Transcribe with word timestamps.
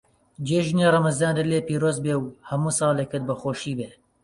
جێژنی 0.47 0.91
ڕەمەزانت 0.93 1.45
لێ 1.51 1.59
پیرۆز 1.67 1.97
بێ 2.05 2.15
و 2.19 2.23
هەموو 2.49 2.75
ساڵێکت 2.79 3.23
بە 3.27 3.35
خۆشی 3.41 3.73
بێ. 3.79 3.89